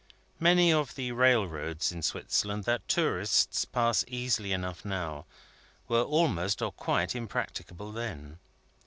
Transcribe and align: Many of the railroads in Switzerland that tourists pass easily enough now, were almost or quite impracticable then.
Many 0.39 0.73
of 0.73 0.95
the 0.95 1.11
railroads 1.11 1.91
in 1.91 2.01
Switzerland 2.01 2.63
that 2.63 2.87
tourists 2.87 3.65
pass 3.65 4.03
easily 4.07 4.51
enough 4.51 4.83
now, 4.83 5.27
were 5.87 6.01
almost 6.01 6.59
or 6.63 6.71
quite 6.71 7.13
impracticable 7.15 7.91
then. 7.91 8.39